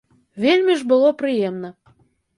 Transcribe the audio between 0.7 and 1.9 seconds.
ж было прыемна.